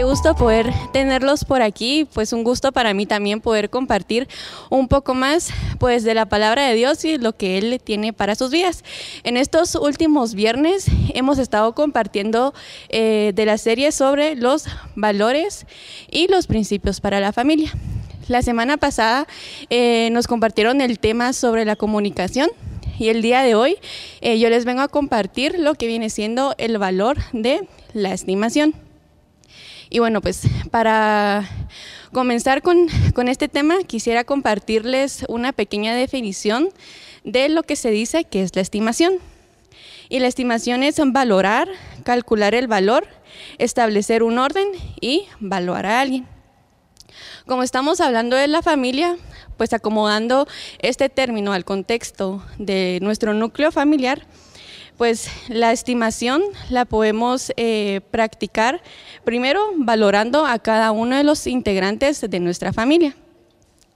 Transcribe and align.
Qué 0.00 0.04
gusto 0.04 0.34
poder 0.34 0.72
tenerlos 0.94 1.44
por 1.44 1.60
aquí, 1.60 2.08
pues 2.14 2.32
un 2.32 2.42
gusto 2.42 2.72
para 2.72 2.94
mí 2.94 3.04
también 3.04 3.42
poder 3.42 3.68
compartir 3.68 4.28
un 4.70 4.88
poco 4.88 5.12
más 5.12 5.50
pues 5.78 6.04
de 6.04 6.14
la 6.14 6.24
palabra 6.24 6.66
de 6.66 6.74
Dios 6.74 7.04
y 7.04 7.18
lo 7.18 7.36
que 7.36 7.58
Él 7.58 7.78
tiene 7.84 8.14
para 8.14 8.34
sus 8.34 8.50
vidas. 8.50 8.82
En 9.24 9.36
estos 9.36 9.74
últimos 9.74 10.32
viernes 10.32 10.86
hemos 11.12 11.38
estado 11.38 11.74
compartiendo 11.74 12.54
eh, 12.88 13.32
de 13.34 13.44
la 13.44 13.58
serie 13.58 13.92
sobre 13.92 14.36
los 14.36 14.64
valores 14.96 15.66
y 16.10 16.28
los 16.28 16.46
principios 16.46 17.02
para 17.02 17.20
la 17.20 17.34
familia. 17.34 17.70
La 18.26 18.40
semana 18.40 18.78
pasada 18.78 19.26
eh, 19.68 20.08
nos 20.12 20.26
compartieron 20.26 20.80
el 20.80 20.98
tema 20.98 21.34
sobre 21.34 21.66
la 21.66 21.76
comunicación 21.76 22.48
y 22.98 23.10
el 23.10 23.20
día 23.20 23.42
de 23.42 23.54
hoy 23.54 23.76
eh, 24.22 24.38
yo 24.38 24.48
les 24.48 24.64
vengo 24.64 24.80
a 24.80 24.88
compartir 24.88 25.58
lo 25.58 25.74
que 25.74 25.88
viene 25.88 26.08
siendo 26.08 26.54
el 26.56 26.78
valor 26.78 27.18
de 27.34 27.68
la 27.92 28.14
estimación. 28.14 28.74
Y 29.92 29.98
bueno, 29.98 30.20
pues 30.20 30.42
para 30.70 31.50
comenzar 32.12 32.62
con, 32.62 32.86
con, 33.12 33.26
este 33.26 33.48
tema, 33.48 33.82
quisiera 33.84 34.22
compartirles 34.22 35.24
una 35.28 35.52
pequeña 35.52 35.96
definición 35.96 36.68
de 37.24 37.48
lo 37.48 37.64
que 37.64 37.74
se 37.74 37.90
dice 37.90 38.22
que 38.22 38.42
es 38.42 38.54
la 38.54 38.62
estimación. 38.62 39.14
Y 40.08 40.20
la 40.20 40.28
estimación 40.28 40.84
es 40.84 41.00
valorar, 41.04 41.68
calcular 42.04 42.54
el 42.54 42.68
valor, 42.68 43.06
establecer 43.58 44.22
un 44.22 44.38
orden 44.38 44.68
y 45.00 45.26
valorar 45.40 45.86
a 45.86 46.00
alguien. 46.00 46.26
Como 47.46 47.64
estamos 47.64 48.00
hablando 48.00 48.36
de 48.36 48.46
la 48.46 48.62
familia, 48.62 49.16
pues 49.56 49.72
acomodando 49.72 50.46
este 50.78 51.08
término 51.08 51.52
al 51.52 51.64
contexto 51.64 52.44
de 52.58 53.00
nuestro 53.02 53.34
núcleo 53.34 53.72
familiar, 53.72 54.24
pues 55.00 55.30
la 55.48 55.72
estimación 55.72 56.42
la 56.68 56.84
podemos 56.84 57.54
eh, 57.56 58.02
practicar 58.10 58.82
primero 59.24 59.70
valorando 59.76 60.44
a 60.44 60.58
cada 60.58 60.92
uno 60.92 61.16
de 61.16 61.24
los 61.24 61.46
integrantes 61.46 62.20
de 62.20 62.38
nuestra 62.38 62.74
familia 62.74 63.16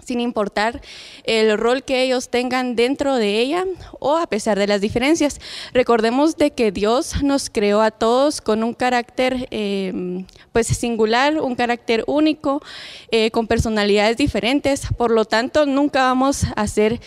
sin 0.02 0.18
importar 0.20 0.80
el 1.24 1.58
rol 1.58 1.82
que 1.82 2.02
ellos 2.02 2.30
tengan 2.30 2.74
dentro 2.74 3.16
de 3.16 3.38
ella 3.38 3.66
o 4.00 4.16
a 4.16 4.26
pesar 4.26 4.58
de 4.58 4.66
las 4.66 4.80
diferencias. 4.80 5.40
Recordemos 5.74 6.36
de 6.36 6.52
que 6.52 6.72
Dios 6.72 7.22
nos 7.22 7.50
creó 7.50 7.82
a 7.82 7.90
todos 7.90 8.40
con 8.40 8.64
un 8.64 8.72
carácter 8.72 9.46
em, 9.50 10.26
pues 10.52 10.68
singular, 10.68 11.40
un 11.40 11.54
carácter 11.54 12.04
único, 12.06 12.62
eh, 13.10 13.30
con 13.30 13.46
personalidades 13.46 14.16
diferentes, 14.16 14.88
por 14.96 15.10
lo 15.10 15.24
tanto 15.24 15.66
nunca 15.66 16.02
vamos 16.02 16.44
a 16.54 16.66
ser, 16.66 17.00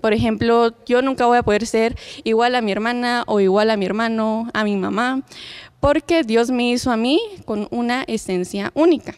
por 0.00 0.12
ejemplo, 0.12 0.74
yo 0.86 1.02
nunca 1.02 1.26
voy 1.26 1.38
a 1.38 1.42
poder 1.42 1.66
ser 1.66 1.96
igual 2.24 2.54
a 2.54 2.60
mi 2.60 2.72
hermana 2.72 3.24
o 3.26 3.40
igual 3.40 3.70
a 3.70 3.76
mi 3.76 3.86
hermano, 3.86 4.50
a 4.52 4.64
mi 4.64 4.76
mamá, 4.76 5.22
porque 5.80 6.22
Dios 6.22 6.50
me 6.50 6.70
hizo 6.70 6.90
a 6.90 6.96
mí 6.96 7.20
con 7.44 7.68
una 7.70 8.04
esencia 8.04 8.70
única. 8.74 9.14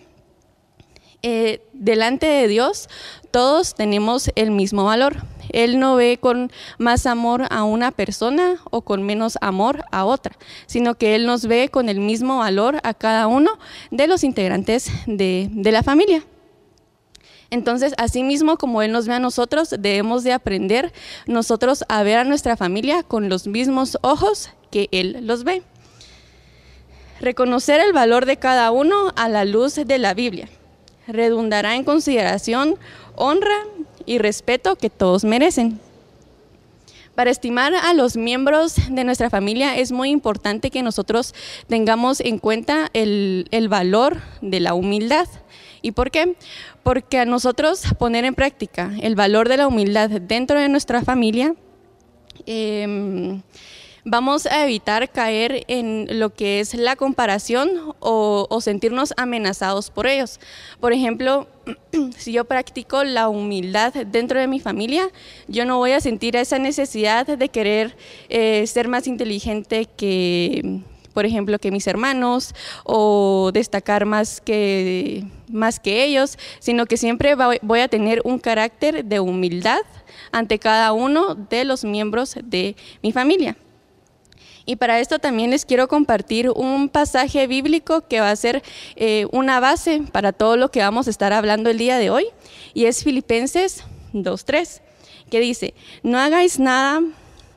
Eh, 1.25 1.63
delante 1.73 2.27
de 2.27 2.49
Dios 2.49 2.89
todos 3.31 3.75
tenemos 3.75 4.31
el 4.35 4.51
mismo 4.51 4.85
valor. 4.85 5.19
Él 5.51 5.79
no 5.79 5.95
ve 5.95 6.19
con 6.21 6.51
más 6.79 7.07
amor 7.07 7.47
a 7.51 7.63
una 7.63 7.93
persona 7.93 8.57
o 8.71 8.83
con 8.83 9.05
menos 9.05 9.39
amor 9.41 9.85
a 9.93 10.05
otra, 10.05 10.37
sino 10.67 10.97
que 10.97 11.15
Él 11.15 11.27
nos 11.27 11.47
ve 11.47 11.69
con 11.69 11.89
el 11.89 12.01
mismo 12.01 12.39
valor 12.39 12.81
a 12.83 12.95
cada 12.95 13.29
uno 13.29 13.53
de 13.91 14.09
los 14.09 14.25
integrantes 14.25 14.91
de, 15.07 15.49
de 15.53 15.73
la 15.73 15.83
familia. 15.83 16.25
Entonces, 17.53 17.93
así 17.99 18.23
mismo 18.23 18.57
como 18.57 18.81
Él 18.81 18.93
nos 18.93 19.07
ve 19.07 19.13
a 19.13 19.19
nosotros, 19.19 19.75
debemos 19.79 20.25
de 20.25 20.33
aprender 20.33 20.91
nosotros 21.27 21.85
a 21.89 22.03
ver 22.03 22.17
a 22.17 22.25
nuestra 22.25 22.57
familia 22.57 23.03
con 23.03 23.29
los 23.29 23.47
mismos 23.47 23.99
ojos 24.01 24.49
que 24.71 24.89
Él 24.91 25.19
los 25.21 25.45
ve. 25.45 25.63
Reconocer 27.21 27.79
el 27.81 27.93
valor 27.93 28.25
de 28.25 28.39
cada 28.39 28.71
uno 28.71 29.13
a 29.17 29.29
la 29.29 29.45
luz 29.45 29.75
de 29.75 29.99
la 29.99 30.15
Biblia 30.15 30.49
redundará 31.07 31.77
en 31.77 31.85
consideración, 31.85 32.77
honra 33.17 33.67
y 34.07 34.17
respeto 34.17 34.77
que 34.77 34.89
todos 34.89 35.23
merecen. 35.23 35.79
Para 37.15 37.31
estimar 37.31 37.75
a 37.75 37.93
los 37.93 38.17
miembros 38.17 38.77
de 38.89 39.05
nuestra 39.05 39.29
familia 39.29 39.77
es 39.77 39.93
muy 39.93 40.09
importante 40.09 40.71
que 40.71 40.83
nosotros 40.83 41.35
tengamos 41.69 42.21
en 42.21 42.39
cuenta 42.39 42.89
el, 42.95 43.47
valor 43.69 44.23
de 44.41 44.61
la 44.61 44.73
humildad. 44.73 45.29
¿Y 45.83 45.93
por 45.93 46.11
qué? 46.11 46.37
Porque 46.83 47.19
a 47.19 47.25
nosotros 47.25 47.83
poner 47.99 48.25
en 48.25 48.35
práctica 48.35 48.93
el 49.01 49.15
valor 49.15 49.49
de 49.49 49.57
la 49.57 49.69
humildad 49.69 50.11
dentro 50.11 50.59
de 50.59 50.69
nuestra 50.69 51.03
familia, 51.03 51.55
em, 52.47 53.41
vamos 54.05 54.47
a 54.47 54.65
evitar 54.65 55.11
caer 55.11 55.65
en 55.69 56.19
lo 56.19 56.31
que 56.31 56.61
es 56.61 56.75
la 56.75 56.97
comparación 56.97 57.95
o, 58.01 58.59
sentirnos 58.61 59.15
amenazados 59.17 59.91
por 59.91 60.07
ellos. 60.07 60.41
Por 60.81 60.93
ejemplo, 60.93 61.47
si 62.17 62.33
yo 62.33 62.45
practico 62.45 63.05
la 63.05 63.29
humildad 63.29 63.93
dentro 64.07 64.41
de 64.41 64.49
mi 64.49 64.61
familia, 64.61 65.09
yo 65.49 65.65
no 65.65 65.79
voy 65.79 65.93
a 65.93 66.01
sentir 66.01 66.37
esa 66.37 66.59
necesidad 66.59 67.27
de 67.27 67.49
querer 67.49 67.97
eh, 68.29 68.67
ser 68.67 68.89
más 68.89 69.07
inteligente 69.07 69.87
que, 69.97 70.83
por 71.13 71.27
ejemplo, 71.27 71.59
que 71.59 71.71
mis 71.71 71.87
hermanos 71.87 72.55
o 72.85 73.51
destacar 73.53 74.07
más 74.07 74.41
que, 74.41 75.25
más 75.51 75.81
que 75.81 76.05
ellos, 76.05 76.39
sino 76.59 76.87
que 76.87 76.97
siempre 76.97 77.35
voy 77.63 77.81
a 77.81 77.89
tener 77.89 78.21
un 78.25 78.39
carácter 78.39 79.05
de 79.05 79.21
humildad 79.21 79.81
ante 80.31 80.59
cada 80.59 80.93
uno 80.93 81.35
de 81.35 81.65
los 81.65 81.85
miembros 81.85 82.37
de 82.43 82.77
mi 83.03 83.13
familia. 83.13 83.57
Y 84.65 84.77
para 84.77 85.01
esto 85.01 85.19
también 85.19 85.51
les 85.51 85.65
quiero 85.65 85.89
compartir 85.89 86.51
un 86.51 86.89
pasaje 86.89 87.47
bíblico 87.47 88.03
que 88.03 88.21
va 88.21 88.31
a 88.31 88.37
ser 88.37 88.63
eh, 88.97 89.27
una 89.33 89.61
base 89.61 90.03
para 90.13 90.33
todo 90.33 90.57
lo 90.57 90.71
que 90.71 90.81
vamos 90.81 91.07
a 91.07 91.11
estar 91.11 91.33
hablando 91.33 91.71
el 91.71 91.79
día 91.79 91.99
de 91.99 92.11
hoy, 92.11 92.27
y 92.75 92.85
es 92.85 93.03
Filipenses 93.03 93.85
2.3, 94.13 94.81
que 95.31 95.41
dice, 95.41 95.75
no 96.03 96.19
hagáis 96.19 96.59
nada, 96.61 97.03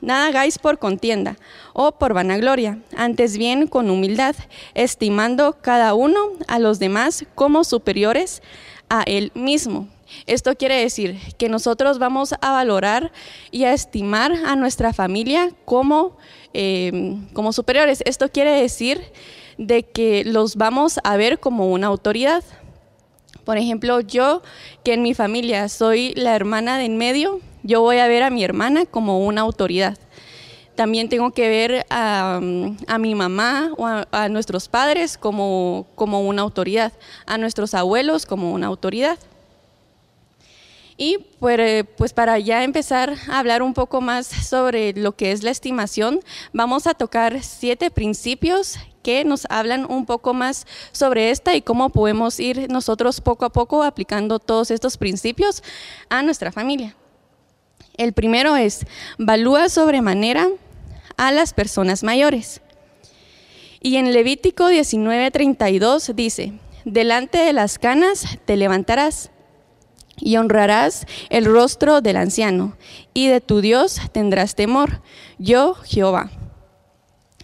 nada 0.00 0.28
hagáis 0.28 0.58
por 0.58 0.78
contienda 0.78 1.36
o 1.72 1.92
por 1.92 2.14
vanagloria, 2.14 2.78
antes 2.96 3.38
bien 3.38 3.66
con 3.66 3.90
humildad, 3.90 4.36
estimando 4.74 5.56
cada 5.60 5.94
uno 5.94 6.18
a 6.48 6.58
los 6.58 6.78
demás 6.78 7.24
como 7.34 7.64
superiores 7.64 8.42
a 8.88 9.02
él 9.02 9.32
mismo. 9.34 9.88
Esto 10.26 10.54
quiere 10.54 10.76
decir 10.76 11.18
que 11.36 11.48
nosotros 11.48 11.98
vamos 11.98 12.32
a 12.40 12.52
valorar 12.52 13.10
y 13.50 13.64
a 13.64 13.72
estimar 13.72 14.32
a 14.32 14.54
nuestra 14.54 14.92
familia 14.92 15.50
como 15.64 16.16
Em, 16.58 17.28
como 17.34 17.52
superiores. 17.52 18.02
Esto 18.06 18.30
quiere 18.30 18.50
decir 18.52 19.02
de 19.58 19.82
que 19.82 20.24
los 20.24 20.56
vamos 20.56 20.98
a 21.04 21.18
ver 21.18 21.38
como 21.38 21.70
una 21.70 21.88
autoridad. 21.88 22.42
Por 23.44 23.58
ejemplo, 23.58 24.00
yo 24.00 24.40
que 24.82 24.94
en 24.94 25.02
mi 25.02 25.12
familia 25.12 25.68
soy 25.68 26.14
la 26.14 26.34
hermana 26.34 26.78
de 26.78 26.86
en 26.86 26.96
medio, 26.96 27.40
yo 27.66 27.80
voy 27.80 27.98
a 27.98 28.08
ver 28.08 28.22
a 28.22 28.30
mi 28.30 28.44
hermana 28.44 28.86
como 28.86 29.26
una 29.26 29.42
autoridad. 29.42 29.98
También 30.76 31.08
tengo 31.08 31.30
que 31.32 31.48
ver 31.48 31.86
a, 31.88 32.38
mi 32.40 33.14
mamá 33.14 33.70
o 33.78 33.86
a, 33.86 34.28
nuestros 34.28 34.68
padres 34.68 35.16
como, 35.16 35.86
como 35.94 36.20
una 36.20 36.42
autoridad, 36.42 36.92
a 37.24 37.38
nuestros 37.38 37.72
abuelos 37.74 38.26
como 38.26 38.52
una 38.52 38.66
autoridad. 38.66 39.18
Y 40.98 41.18
pues, 41.40 41.58
eh, 41.58 41.84
pues, 41.84 42.12
para 42.12 42.38
ya 42.38 42.62
empezar 42.62 43.14
a 43.28 43.38
hablar 43.38 43.62
un 43.62 43.74
poco 43.74 44.00
más 44.00 44.26
sobre 44.26 44.92
lo 44.92 45.12
que 45.12 45.32
es 45.32 45.42
la 45.42 45.50
estimación, 45.50 46.20
vamos 46.52 46.86
a 46.86 46.94
tocar 46.94 47.42
siete 47.42 47.90
principios 47.90 48.78
que 49.02 49.24
nos 49.24 49.46
hablan 49.50 49.86
un 49.90 50.04
poco 50.04 50.34
más 50.34 50.66
sobre 50.92 51.30
esta 51.30 51.54
y 51.54 51.62
cómo 51.62 51.90
podemos 51.90 52.40
ir 52.40 52.70
nosotros 52.70 53.20
poco 53.20 53.44
a 53.44 53.50
poco 53.50 53.82
aplicando 53.82 54.38
todos 54.38 54.70
estos 54.70 54.96
principios 54.96 55.62
a 56.08 56.22
nuestra 56.22 56.50
familia. 56.50 56.96
El 57.96 58.12
primero 58.12 58.56
es, 58.56 58.86
valúa 59.18 59.68
sobremanera 59.68 60.48
a 61.16 61.32
las 61.32 61.52
personas 61.52 62.02
mayores. 62.02 62.60
Y 63.80 63.96
en 63.96 64.12
Levítico 64.12 64.68
19:32 64.68 66.14
dice, 66.14 66.52
delante 66.84 67.38
de 67.38 67.52
las 67.52 67.78
canas 67.78 68.38
te 68.44 68.56
levantarás 68.56 69.30
y 70.18 70.36
honrarás 70.36 71.06
el 71.28 71.44
rostro 71.44 72.00
del 72.00 72.16
anciano, 72.16 72.76
y 73.12 73.28
de 73.28 73.40
tu 73.40 73.60
Dios 73.60 74.00
tendrás 74.12 74.54
temor, 74.54 75.02
yo 75.38 75.74
Jehová. 75.74 76.30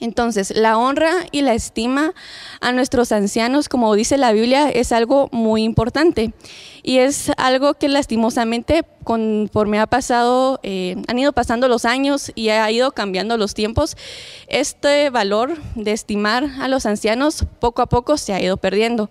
Entonces, 0.02 0.52
la 0.56 0.76
honra 0.78 1.12
y 1.30 1.42
la 1.42 1.54
estima 1.54 2.12
a 2.60 2.72
nuestros 2.72 3.12
ancianos, 3.12 3.68
como 3.68 3.94
dice 3.94 4.18
la 4.18 4.32
Biblia, 4.32 4.68
es 4.68 4.90
algo 4.90 5.28
muy 5.30 5.62
importante. 5.62 6.34
Y 6.82 6.98
es 6.98 7.30
algo 7.36 7.74
que 7.74 7.88
lastimosamente, 7.88 8.82
conforme 9.04 9.78
ha 9.78 9.86
pasado, 9.86 10.58
eh, 10.64 10.96
han 11.06 11.20
ido 11.20 11.32
pasando 11.32 11.68
los 11.68 11.84
años 11.84 12.32
y 12.34 12.48
ha 12.48 12.68
ido 12.68 12.90
cambiando 12.90 13.36
los 13.36 13.54
tiempos, 13.54 13.96
este 14.48 15.08
valor 15.10 15.56
de 15.76 15.92
estimar 15.92 16.48
a 16.60 16.66
los 16.66 16.84
ancianos 16.84 17.46
poco 17.60 17.80
a 17.80 17.86
poco 17.86 18.16
se 18.16 18.34
ha 18.34 18.42
ido 18.42 18.56
perdiendo. 18.56 19.08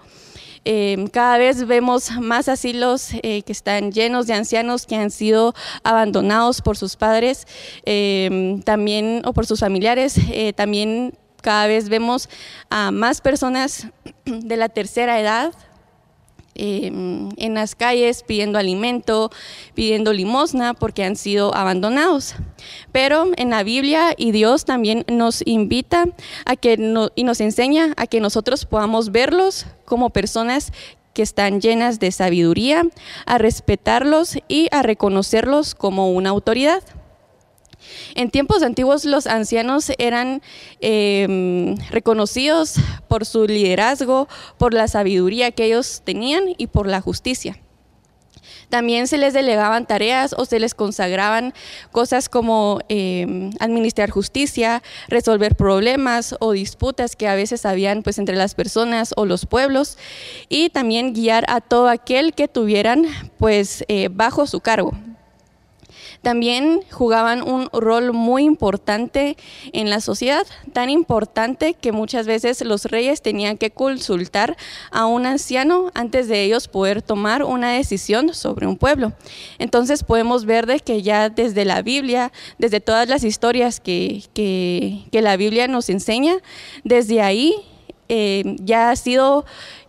Em, 0.63 1.08
cada 1.08 1.38
vez 1.38 1.66
vemos 1.66 2.12
más 2.19 2.48
asilos 2.48 3.10
eh, 3.24 3.42
que 3.42 3.52
están 3.52 3.92
llenos 3.92 4.28
de 4.28 4.34
ancianos 4.34 4.86
que 4.86 4.96
han 4.96 5.10
sido 5.10 5.56
abandonados 5.84 6.62
por 6.62 6.78
sus 6.78 6.96
padres, 6.96 7.48
em, 7.86 8.62
también 8.62 9.24
o 9.25 9.34
por 9.34 9.46
sus 9.46 9.60
familiares. 9.60 10.16
Eh, 10.31 10.54
también 10.54 11.13
cada 11.42 11.66
vez 11.68 11.90
vemos 11.90 12.30
a 12.69 12.92
más 12.92 13.22
personas 13.22 13.88
de 14.25 14.58
la 14.58 14.69
tercera 14.69 15.19
edad 15.19 15.52
em, 16.56 17.30
en 17.38 17.53
las 17.53 17.75
calles 17.75 18.24
pidiendo 18.24 18.59
alimento, 18.59 19.31
pidiendo 19.74 20.13
limosna 20.13 20.74
porque 20.74 21.03
han 21.03 21.15
sido 21.15 21.56
abandonados. 21.56 22.36
Pero 22.92 23.31
en 23.38 23.50
la 23.50 23.63
Biblia 23.63 24.13
y 24.18 24.31
Dios 24.31 24.65
también 24.65 25.06
nos 25.07 25.42
invita 25.45 26.06
a 26.45 26.56
que 26.56 26.74
y 27.15 27.24
nos 27.24 27.42
enseña 27.42 27.94
a 27.98 28.07
que 28.07 28.19
nosotros 28.19 28.65
podamos 28.65 29.12
verlos 29.12 29.65
como 29.86 30.09
personas 30.09 30.71
que 31.13 31.21
están 31.21 31.59
llenas 31.62 32.00
de 32.00 32.12
sabiduría, 32.12 32.83
a 33.25 33.38
respetarlos 33.38 34.38
y 34.48 34.68
a 34.71 34.81
reconocerlos 34.81 35.75
como 35.75 36.12
una 36.12 36.30
autoridad. 36.30 36.83
En 38.15 38.29
tiempos 38.29 38.63
antiguos 38.63 39.05
los 39.05 39.27
ancianos 39.27 39.91
eran 39.97 40.41
em, 40.79 41.75
reconocidos 41.89 42.75
por 43.07 43.25
su 43.25 43.45
liderazgo, 43.47 44.27
por 44.57 44.73
la 44.73 44.88
sabiduría 44.88 45.51
que 45.51 45.65
ellos 45.65 46.01
tenían 46.03 46.43
y 46.57 46.67
por 46.67 46.88
la 46.88 47.01
justicia. 47.01 47.57
También 48.71 49.07
se 49.07 49.17
les 49.17 49.33
delegaban 49.33 49.85
tareas 49.85 50.33
o 50.38 50.45
se 50.45 50.57
les 50.57 50.73
consagraban 50.73 51.53
cosas 51.91 52.29
como 52.29 52.79
em, 52.88 53.51
administrar 53.59 54.09
justicia, 54.09 54.81
resolver 55.09 55.55
problemas 55.55 56.35
o 56.39 56.53
disputas 56.53 57.17
que 57.17 57.27
a 57.27 57.35
veces 57.35 57.65
habían 57.65 58.01
pues, 58.01 58.17
entre 58.17 58.38
las 58.38 58.55
personas 58.55 59.13
o 59.17 59.25
los 59.25 59.45
pueblos 59.45 59.97
y 60.47 60.69
también 60.69 61.13
guiar 61.13 61.43
a 61.49 61.59
todo 61.59 61.89
aquel 61.89 62.33
que 62.33 62.47
tuvieran 62.47 63.05
pues, 63.38 63.83
eh, 63.89 64.07
bajo 64.09 64.47
su 64.47 64.61
cargo. 64.61 64.93
También 66.21 66.81
jugaban 66.91 67.41
un 67.41 67.68
rol 67.73 68.13
muy 68.13 68.44
importante 68.44 69.38
en 69.73 69.89
la 69.89 70.01
sociedad, 70.01 70.45
tan 70.71 70.91
importante 70.91 71.73
que 71.73 71.91
muchas 71.91 72.27
veces 72.27 72.62
los 72.63 72.85
reyes 72.85 73.23
tenían 73.23 73.57
que 73.57 73.71
consultar 73.71 74.56
a 74.91 75.07
un 75.07 75.25
anciano 75.25 75.89
antes 75.95 76.27
de 76.27 76.44
ellos 76.44 76.68
poder 76.68 77.01
tomar 77.01 77.44
una 77.44 77.71
decisión 77.71 78.35
sobre 78.35 78.68
un 78.68 78.77
pueblo. 78.77 79.13
Entonces 79.57 80.03
podemos 80.03 80.45
ver 80.45 80.68
de 80.68 80.79
que 80.79 81.01
ya 81.01 81.29
desde 81.29 81.65
la 81.65 81.81
Biblia, 81.81 82.31
desde 82.59 82.81
todas 82.81 83.09
las 83.09 83.24
historias 83.24 83.79
que, 83.79 84.21
la 85.12 85.38
Biblia 85.38 85.67
nos 85.67 85.89
enseña, 85.89 86.35
desde 86.83 87.21
ahí 87.21 87.56
eh, 88.09 88.57
ya 88.59 88.91
ha 88.91 88.95
sido 88.95 89.45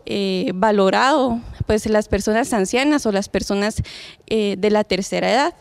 eh, 0.06 0.50
valorado 0.54 1.40
pues 1.66 1.86
las 1.86 2.08
personas 2.08 2.52
ancianas 2.52 3.04
o 3.06 3.12
las 3.12 3.28
personas 3.28 3.82
eh, 4.28 4.56
de 4.58 4.70
la 4.70 4.84
tercera 4.84 5.30
edad 5.30 5.54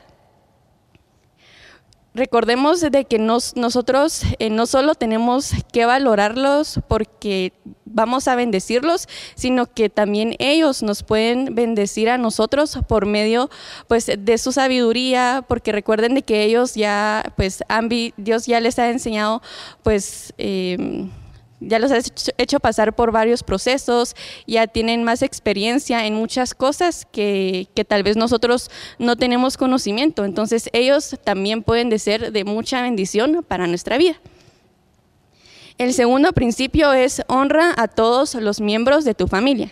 recordemos 2.14 2.82
de 2.82 3.06
que 3.06 3.20
nosotros 3.20 4.24
eh, 4.40 4.50
no 4.50 4.66
solo 4.66 4.96
tenemos 4.96 5.52
que 5.72 5.86
valorarlos 5.86 6.80
porque 6.88 7.54
vamos 7.86 8.28
a 8.28 8.36
bendecirlos, 8.36 9.08
sino 9.36 9.66
que 9.66 9.90
también 9.90 10.36
ellos 10.40 10.84
nos 10.84 11.04
pueden 11.04 11.56
bendecir 11.56 12.10
a 12.10 12.18
nosotros 12.18 12.80
por 12.88 13.06
medio 13.06 13.50
pues 13.88 14.10
de 14.18 14.38
su 14.38 14.52
sabiduría, 14.52 15.44
porque 15.48 15.72
recuerden 15.72 16.16
de 16.16 16.22
que 16.22 16.44
ellos 16.44 16.76
ya 16.76 17.34
pues 17.36 17.64
han 17.68 17.90
Dios 17.90 18.46
ya 18.46 18.60
les 18.62 18.80
ha 18.80 18.90
enseñado 18.90 19.42
pues 19.84 20.34
eh, 20.38 21.10
ya 21.62 21.80
los 21.80 21.92
has 21.92 22.12
hecho 22.38 22.60
pasar 22.60 22.96
por 22.96 23.12
varios 23.12 23.44
procesos, 23.44 24.16
ya 24.48 24.68
tienen 24.68 25.04
más 25.04 25.22
experiencia 25.22 26.06
en 26.06 26.16
muchas 26.16 26.54
cosas 26.54 27.08
que, 27.12 27.68
tal 27.88 28.04
vez 28.04 28.18
nosotros 28.18 28.70
no 28.98 29.16
tenemos 29.16 29.58
conocimiento. 29.58 30.26
Entonces 30.26 30.70
ellos 30.74 31.16
también 31.24 31.64
pueden 31.64 31.90
de 31.90 32.00
ser 32.00 32.32
de 32.32 32.44
mucha 32.44 32.82
bendición 32.82 33.46
para 33.48 33.68
nuestra 33.68 33.98
vida. 33.98 34.20
El 35.78 35.94
segundo 35.94 36.34
principio 36.34 36.94
es 36.94 37.22
honra 37.28 37.74
a 37.78 37.88
todos 37.88 38.36
los 38.36 38.60
miembros 38.60 39.06
de 39.06 39.14
tu 39.14 39.28
familia. 39.28 39.72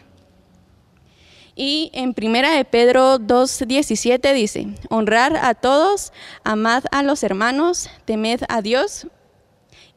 Y 1.56 1.92
en 1.94 2.14
primera 2.14 2.52
de 2.52 2.64
Pedro 2.64 3.20
2.17 3.20 4.34
dice, 4.34 4.68
honrar 4.90 5.36
a 5.36 5.56
todos, 5.56 6.14
amad 6.44 6.86
a 6.92 7.04
los 7.04 7.22
hermanos, 7.22 7.90
temed 8.06 8.42
a 8.48 8.62
Dios 8.62 9.08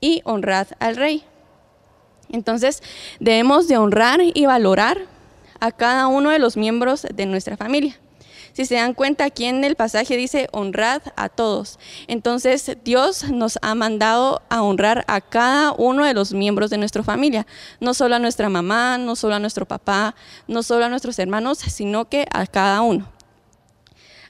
y 0.00 0.23
honrad 0.25 0.67
al 0.81 0.97
rey. 0.97 1.25
Entonces, 2.30 2.82
debemos 3.20 3.69
de 3.69 3.76
honrar 3.76 4.20
y 4.22 4.46
valorar 4.46 5.06
a 5.60 5.70
cada 5.70 6.06
uno 6.06 6.30
de 6.30 6.38
los 6.38 6.56
miembros 6.56 7.06
de 7.14 7.26
nuestra 7.26 7.56
familia. 7.56 7.98
Si 8.52 8.66
se 8.66 8.74
dan 8.74 8.92
cuenta, 8.92 9.24
aquí 9.24 9.46
en 9.46 9.64
el 9.64 9.76
pasaje 9.76 10.16
dice 10.16 10.48
honrad 10.52 11.00
a 11.16 11.30
todos. 11.30 11.78
Entonces 12.06 12.76
Dios 12.84 13.30
nos 13.30 13.58
ha 13.62 13.74
mandado 13.74 14.42
a 14.50 14.62
honrar 14.62 15.04
a 15.08 15.22
cada 15.22 15.72
uno 15.72 16.04
de 16.04 16.12
los 16.12 16.34
miembros 16.34 16.69
de 16.69 16.76
nuestra 16.76 17.02
familia. 17.02 17.46
No 17.80 17.94
solo 17.94 18.16
a 18.16 18.19
nuestra 18.19 18.50
mamá, 18.50 18.98
no 18.98 19.16
solo 19.16 19.36
a 19.36 19.38
nuestro 19.38 19.66
papá, 19.66 20.14
no 20.48 20.62
solo 20.62 20.84
a 20.84 20.90
nuestros 20.90 21.19
hermanos, 21.19 21.58
sino 21.58 22.08
que 22.10 22.26
a 22.30 22.46
cada 22.46 22.82
uno. 22.82 23.08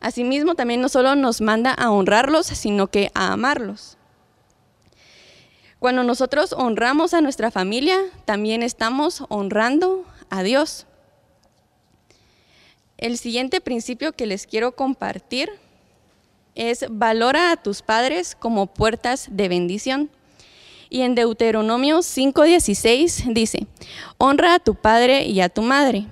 Asimismo, 0.00 0.54
también 0.54 0.80
no 0.80 0.88
solo 0.88 1.16
nos 1.16 1.40
manda 1.40 1.72
a 1.72 1.90
honrarlos, 1.90 2.46
sino 2.46 2.88
que 2.88 3.10
a 3.14 3.32
amarlos. 3.32 3.96
Cuando 5.82 6.04
nosotros 6.04 6.52
honramos 6.56 7.12
a 7.12 7.20
nuestra 7.20 7.50
familia, 7.50 7.98
también 8.24 8.62
estamos 8.62 9.24
honrando 9.28 10.04
a 10.30 10.44
Dios. 10.44 10.86
El 12.98 13.18
siguiente 13.18 13.60
principio 13.60 14.12
que 14.12 14.26
les 14.26 14.46
quiero 14.46 14.76
compartir 14.76 15.50
es 16.54 16.86
valora 16.88 17.50
a 17.50 17.56
tus 17.56 17.82
padres 17.82 18.36
como 18.38 18.68
puertas 18.68 19.26
de 19.32 19.48
bendición. 19.48 20.08
Y 20.88 21.00
en 21.00 21.16
Deuteronomio 21.16 21.98
5:16 21.98 23.34
dice, 23.34 23.66
honra 24.18 24.54
a 24.54 24.58
tu 24.60 24.76
padre 24.76 25.24
y 25.24 25.40
a 25.40 25.48
tu 25.48 25.62
madre, 25.62 26.06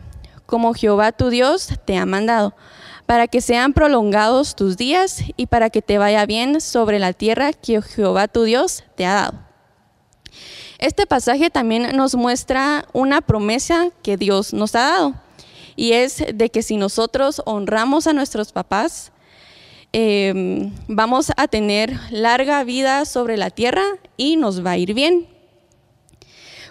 como 0.46 0.74
Jehová 0.74 1.12
tu 1.12 1.28
Dios 1.30 1.68
te 1.84 1.96
ha 1.96 2.06
mandado, 2.06 2.56
para 3.06 3.28
que 3.28 3.40
sean 3.40 3.72
prolongados 3.72 4.56
tus 4.56 4.76
días 4.76 5.22
y 5.36 5.46
para 5.46 5.70
que 5.70 5.80
te 5.80 5.96
vaya 5.96 6.26
bien 6.26 6.60
sobre 6.60 6.98
la 6.98 7.12
tierra 7.12 7.52
que 7.52 7.80
Jehová 7.80 8.26
tu 8.26 8.42
Dios 8.42 8.82
te 8.96 9.06
ha 9.06 9.14
dado. 9.14 9.49
Este 10.80 11.06
pasaje 11.06 11.50
también 11.50 11.94
nos 11.94 12.14
muestra 12.14 12.86
una 12.94 13.20
promesa 13.20 13.90
que 14.02 14.16
Dios 14.16 14.54
nos 14.54 14.74
ha 14.74 14.80
dado 14.80 15.14
y 15.76 15.92
es 15.92 16.24
de 16.34 16.48
que 16.48 16.62
si 16.62 16.78
nosotros 16.78 17.42
honramos 17.44 18.06
a 18.06 18.14
nuestros 18.14 18.50
papás, 18.50 19.12
em, 19.92 20.72
vamos 20.88 21.32
a 21.36 21.48
tener 21.48 21.98
larga 22.10 22.64
vida 22.64 23.04
sobre 23.04 23.36
la 23.36 23.50
tierra 23.50 23.84
y 24.16 24.36
nos 24.36 24.64
va 24.64 24.72
a 24.72 24.78
ir 24.78 24.94
bien. 24.94 25.28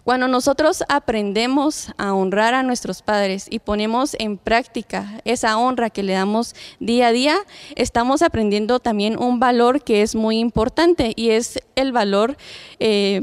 Cuando 0.09 0.27
nosotros 0.27 0.83
aprendemos 0.89 1.91
a 1.99 2.15
honrar 2.15 2.55
a 2.55 2.63
nuestros 2.63 3.03
padres 3.03 3.45
y 3.47 3.59
ponemos 3.59 4.15
en 4.17 4.39
práctica 4.39 5.21
esa 5.23 5.55
honra 5.59 5.91
que 5.91 6.01
le 6.01 6.13
damos 6.13 6.55
día 6.79 7.09
a 7.09 7.11
día, 7.11 7.37
estamos 7.75 8.23
aprendiendo 8.23 8.79
también 8.79 9.21
un 9.21 9.39
valor 9.39 9.83
que 9.83 10.01
es 10.01 10.15
muy 10.15 10.39
importante 10.39 11.13
y 11.15 11.29
es 11.29 11.59
el 11.75 11.91
valor 11.91 12.37
eh, 12.79 13.21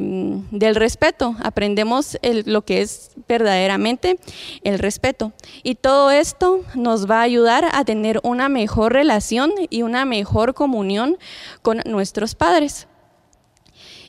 del 0.53 0.77
respeto. 0.77 1.35
Aprendemos 1.43 2.19
lo 2.23 2.65
que 2.65 2.83
es 2.83 3.11
verdaderamente 3.27 4.21
el 4.63 4.79
respeto. 4.79 5.33
Y 5.65 5.75
todo 5.75 6.13
esto 6.13 6.61
nos 6.77 7.11
va 7.11 7.19
a 7.19 7.23
ayudar 7.23 7.65
a 7.73 7.85
tener 7.85 8.21
una 8.23 8.49
mejor 8.49 8.93
relación 8.93 9.51
y 9.71 9.83
una 9.83 10.05
mejor 10.05 10.55
comunión 10.55 11.19
con 11.63 11.83
nuestros 11.85 12.37
padres. 12.37 12.87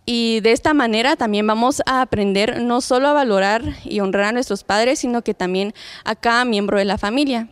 Y 0.09 0.39
de 0.39 0.53
esta 0.53 0.73
manera 0.73 1.17
también 1.17 1.45
vamos 1.45 1.81
a 1.85 1.99
aprender 1.99 2.61
no 2.61 2.79
solo 2.79 3.09
a 3.09 3.13
valorar 3.13 3.75
y 3.83 3.99
honrar 3.99 4.23
a 4.23 4.31
nuestros 4.31 4.63
padres, 4.63 4.99
sino 4.99 5.21
que 5.21 5.33
también 5.33 5.73
a 6.05 6.15
cada 6.15 6.45
miembro 6.45 6.77
de 6.77 6.85
la 6.85 6.97
familia. 6.97 7.49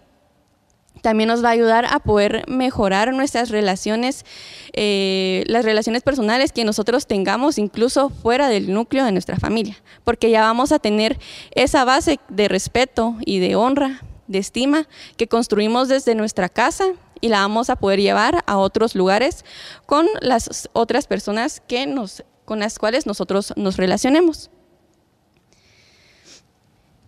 También 1.01 1.27
nos 1.27 1.43
va 1.43 1.49
a 1.49 1.51
ayudar 1.51 1.85
a 1.85 1.99
poder 1.99 2.45
mejorar 2.47 3.13
nuestras 3.13 3.49
relaciones, 3.49 4.23
eh, 4.71 5.43
las 5.47 5.65
relaciones 5.65 6.01
personales 6.01 6.53
que 6.53 6.63
nosotros 6.63 7.07
tengamos 7.07 7.57
incluso 7.57 8.09
fuera 8.09 8.47
del 8.47 8.71
núcleo 8.71 9.03
de 9.03 9.11
nuestra 9.11 9.37
familia, 9.37 9.75
porque 10.05 10.29
ya 10.29 10.39
vamos 10.39 10.71
a 10.71 10.79
tener 10.79 11.19
esa 11.51 11.83
base 11.83 12.21
de 12.29 12.47
respeto 12.47 13.17
y 13.25 13.39
de 13.39 13.57
honra, 13.57 14.01
de 14.27 14.37
estima 14.37 14.87
que 15.17 15.27
construimos 15.27 15.89
desde 15.89 16.15
nuestra 16.15 16.47
casa 16.47 16.85
y 17.19 17.27
la 17.27 17.41
vamos 17.41 17.69
a 17.69 17.75
poder 17.75 17.99
llevar 17.99 18.45
a 18.47 18.57
otros 18.57 18.95
lugares 18.95 19.43
con 19.85 20.07
las 20.21 20.69
otras 20.71 21.05
personas 21.05 21.61
que 21.67 21.85
nos 21.85 22.23
con 22.45 22.59
las 22.59 22.79
cuales 22.79 23.05
nosotros 23.05 23.53
nos 23.57 23.77
relacionemos. 23.77 24.49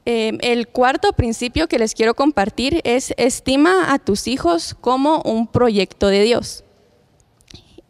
Eh, 0.06 0.38
el 0.42 0.68
cuarto 0.68 1.14
principio 1.14 1.68
que 1.68 1.80
les 1.80 1.94
quiero 1.94 2.16
compartir 2.16 2.82
es 2.84 3.14
estima 3.18 3.94
a 3.94 4.00
tus 4.00 4.28
hijos 4.28 4.76
como 4.80 5.22
un 5.24 5.48
proyecto 5.48 6.08
de 6.08 6.24
Dios. 6.24 6.64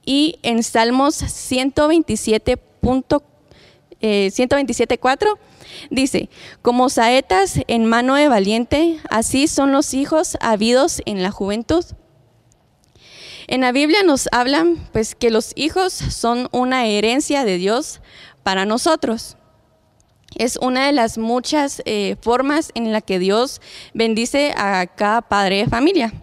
Y 0.06 0.40
en 0.42 0.64
Salmos 0.64 1.16
127. 1.16 2.58
127.4 2.82 3.98
eh, 4.00 5.38
dice, 5.90 6.30
como 6.62 6.90
saetas 6.90 7.60
en 7.68 7.86
mano 7.86 8.16
de 8.16 8.28
valiente, 8.30 9.00
así 9.10 9.48
son 9.48 9.72
los 9.72 9.94
hijos 9.94 10.38
habidos 10.40 11.02
en 11.06 11.24
la 11.24 11.32
juventud. 11.32 11.86
En 13.48 13.62
la 13.62 13.72
Biblia 13.72 14.04
nos 14.04 14.28
hablan 14.34 14.76
pues 14.92 15.16
que 15.16 15.32
los 15.32 15.54
hijos 15.56 15.94
son 15.94 16.50
una 16.52 16.86
herencia 16.86 17.46
de 17.46 17.58
Dios 17.58 18.02
para 18.44 18.66
nosotros. 18.66 19.38
Es 20.36 20.58
una 20.58 20.86
de 20.86 20.92
las 20.92 21.18
muchas 21.18 21.82
eh, 21.86 22.18
formas 22.22 22.72
en 22.76 22.92
la 22.92 23.00
que 23.00 23.20
Dios 23.20 23.62
bendice 23.94 24.54
a 24.58 24.86
cada 24.86 25.22
padre 25.22 25.60
de 25.60 25.68
familia. 25.68 26.14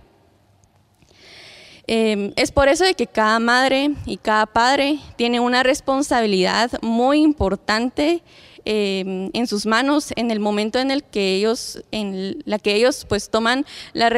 Em, 1.87 2.33
es 2.37 2.53
por 2.53 2.69
eso 2.69 2.85
de 2.85 2.95
que 2.95 3.07
cada 3.07 3.39
madre 3.39 3.91
y 4.05 4.19
cada 4.19 4.45
padre 4.45 4.99
tiene 5.17 5.41
una 5.41 5.63
responsabilidad 5.63 6.71
muy 6.83 7.23
importante 7.23 8.23
em, 8.65 9.31
en 9.33 9.47
sus 9.47 9.67
manos 9.67 10.13
en 10.17 10.31
el 10.31 10.41
momento 10.41 10.79
en 10.79 10.91
el 10.91 11.03
que 11.03 11.35
ellos, 11.35 11.83
en 11.91 12.43
la 12.45 12.59
que 12.59 12.75
ellos 12.75 13.07
pues 13.09 13.31
toman 13.31 13.65
la, 13.93 14.11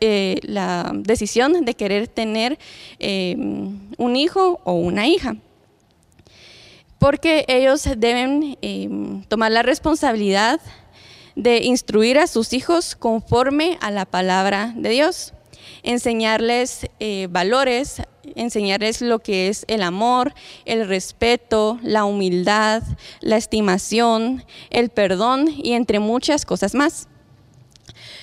eh, 0.00 0.38
la 0.42 0.92
decisión 0.94 1.64
de 1.64 1.74
querer 1.74 2.08
tener 2.08 2.58
em, 2.98 3.78
un 3.98 4.16
hijo 4.16 4.60
o 4.64 4.74
una 4.74 5.06
hija. 5.06 5.36
Porque 6.98 7.44
ellos 7.48 7.86
deben 7.98 8.56
tomar 9.28 9.52
la 9.52 9.62
responsabilidad 9.62 10.60
de 11.36 11.58
instruir 11.58 12.18
a 12.18 12.26
sus 12.26 12.52
hijos 12.52 12.94
conforme 12.96 13.78
a 13.80 13.90
la 13.90 14.06
palabra 14.06 14.72
de 14.76 14.90
Dios 14.90 15.34
enseñarles 15.82 16.86
eh, 17.00 17.28
valores, 17.30 18.02
enseñarles 18.34 19.00
lo 19.00 19.18
que 19.18 19.48
es 19.48 19.64
el 19.68 19.82
amor, 19.82 20.34
el 20.64 20.88
respeto, 20.88 21.78
la 21.82 22.04
humildad, 22.04 22.82
la 23.20 23.36
estimación, 23.36 24.44
el 24.70 24.90
perdón 24.90 25.48
y 25.56 25.72
entre 25.72 25.98
muchas 25.98 26.44
cosas 26.44 26.74
más. 26.74 27.08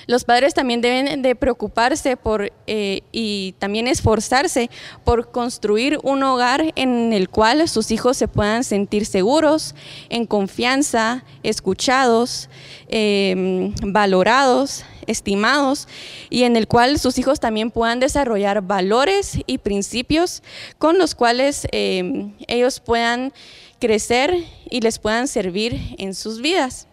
Los 0.07 0.23
padres 0.23 0.53
también 0.53 0.81
deben 0.81 1.21
de 1.21 1.35
preocuparse 1.35 2.17
por 2.17 2.51
eh, 2.67 3.01
y 3.11 3.53
también 3.59 3.87
esforzarse 3.87 4.69
por 5.03 5.31
construir 5.31 5.99
un 6.03 6.23
hogar 6.23 6.73
en 6.75 7.13
el 7.13 7.29
cual 7.29 7.67
sus 7.67 7.91
hijos 7.91 8.17
se 8.17 8.27
puedan 8.27 8.63
sentir 8.63 9.05
seguros, 9.05 9.75
en 10.09 10.25
confianza, 10.25 11.23
escuchados, 11.43 12.49
em, 12.89 13.73
valorados, 13.83 14.83
estimados 15.07 15.87
y 16.29 16.43
en 16.43 16.55
el 16.55 16.67
cual 16.67 16.99
sus 16.99 17.17
hijos 17.17 17.39
también 17.39 17.71
puedan 17.71 17.99
desarrollar 17.99 18.61
valores 18.61 19.39
y 19.45 19.57
principios 19.57 20.43
con 20.77 20.97
los 20.97 21.15
cuales 21.15 21.67
em, 21.71 22.33
ellos 22.47 22.79
puedan 22.79 23.33
crecer 23.79 24.35
y 24.69 24.81
les 24.81 24.99
puedan 24.99 25.27
servir 25.27 25.95
en 25.97 26.13
sus 26.13 26.41
vidas. 26.41 26.87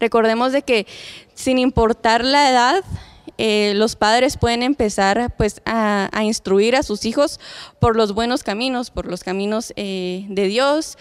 Recordemos 0.00 0.52
de 0.52 0.62
que 0.62 0.86
sin 1.34 1.58
importar 1.58 2.24
la 2.24 2.50
edad, 2.50 2.84
eh, 3.38 3.74
los 3.76 3.96
padres 3.96 4.38
pueden 4.38 4.62
empezar 4.62 5.34
pues, 5.36 5.60
a, 5.66 6.08
instruir 6.22 6.74
a 6.74 6.82
sus 6.82 7.04
hijos 7.04 7.38
por 7.78 7.94
los 7.94 8.14
buenos 8.14 8.42
caminos, 8.42 8.90
por 8.90 9.06
los 9.06 9.22
caminos 9.22 9.74
eh, 9.76 10.24
de 10.28 10.46
Dios, 10.46 10.96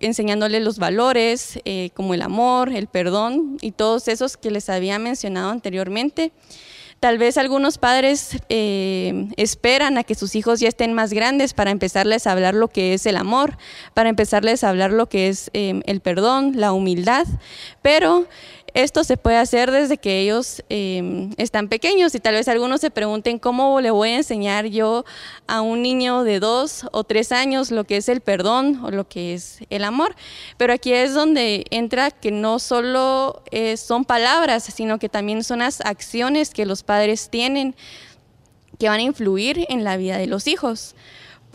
enseñándoles 0.00 0.62
los 0.62 0.78
valores 0.78 1.58
eh, 1.64 1.90
como 1.94 2.14
el 2.14 2.22
amor, 2.22 2.70
el 2.70 2.86
perdón 2.86 3.58
y 3.60 3.72
todos 3.72 4.08
esos 4.08 4.36
que 4.36 4.50
les 4.50 4.68
había 4.68 4.98
mencionado 4.98 5.50
anteriormente. 5.50 6.32
Tal 6.98 7.18
vez 7.18 7.36
algunos 7.36 7.76
padres 7.76 8.38
eh, 8.48 9.28
esperan 9.36 9.98
a 9.98 10.04
que 10.04 10.14
sus 10.14 10.34
hijos 10.34 10.60
ya 10.60 10.68
estén 10.68 10.94
más 10.94 11.12
grandes 11.12 11.52
para 11.52 11.70
empezarles 11.70 12.26
a 12.26 12.32
hablar 12.32 12.54
lo 12.54 12.68
que 12.68 12.94
es 12.94 13.04
el 13.04 13.18
amor, 13.18 13.58
para 13.92 14.08
empezarles 14.08 14.64
a 14.64 14.70
hablar 14.70 14.92
lo 14.92 15.06
que 15.06 15.28
es 15.28 15.50
eh, 15.52 15.82
el 15.84 16.00
perdón, 16.00 16.52
la 16.56 16.72
humildad, 16.72 17.26
pero 17.82 18.26
esto 18.76 19.04
se 19.04 19.16
puede 19.16 19.38
hacer 19.38 19.70
desde 19.70 19.96
que 19.96 20.20
ellos 20.20 20.62
em, 20.68 21.30
están 21.38 21.68
pequeños 21.68 22.14
y 22.14 22.20
tal 22.20 22.34
vez 22.34 22.46
algunos 22.46 22.82
se 22.82 22.90
pregunten 22.90 23.38
cómo 23.38 23.80
le 23.80 23.90
voy 23.90 24.10
a 24.10 24.16
enseñar 24.16 24.66
yo 24.66 25.06
a 25.46 25.62
un 25.62 25.80
niño 25.80 26.24
de 26.24 26.40
dos 26.40 26.84
o 26.92 27.02
tres 27.02 27.32
años 27.32 27.70
lo 27.70 27.84
que 27.84 27.96
es 27.96 28.10
el 28.10 28.20
perdón 28.20 28.84
o 28.84 28.90
lo 28.90 29.08
que 29.08 29.32
es 29.32 29.60
el 29.70 29.82
amor. 29.82 30.14
Pero 30.58 30.74
aquí 30.74 30.92
es 30.92 31.14
donde 31.14 31.64
entra 31.70 32.10
que 32.10 32.30
no 32.30 32.58
solo 32.58 33.42
eh, 33.50 33.78
son 33.78 34.04
palabras, 34.04 34.64
sino 34.64 34.98
que 34.98 35.08
también 35.08 35.42
son 35.42 35.60
las 35.60 35.80
acciones 35.80 36.50
que 36.50 36.66
los 36.66 36.82
padres 36.82 37.30
tienen 37.30 37.74
que 38.78 38.90
van 38.90 39.00
a 39.00 39.04
influir 39.04 39.64
en 39.70 39.84
la 39.84 39.96
vida 39.96 40.18
de 40.18 40.26
los 40.26 40.46
hijos 40.46 40.94